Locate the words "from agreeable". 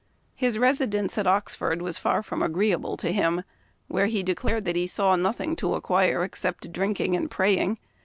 2.23-2.97